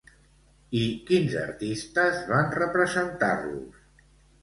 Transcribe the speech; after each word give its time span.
I 0.79 0.81
quins 1.09 1.37
artistes 1.43 2.19
van 2.33 2.53
representar-los? 2.65 3.89